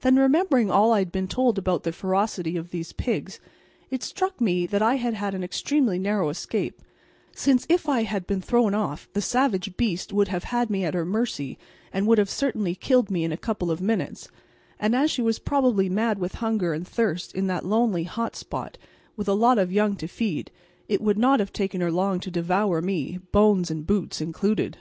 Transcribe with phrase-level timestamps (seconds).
[0.00, 3.38] Then, remembering all I had been told about the ferocity of these pigs,
[3.88, 6.82] it struck me that I had had an extremely narrow escape,
[7.36, 10.94] since if I had been thrown off the savage beast would have had me at
[10.94, 11.56] her mercy
[11.92, 14.26] and would have certainly killed me in a couple of minutes;
[14.80, 18.76] and as she was probably mad with hunger and thirst in that lonely hot spot,
[19.14, 20.50] with a lot of young to feed,
[20.88, 24.78] it would not have taken her long to devour me, bones and boots included.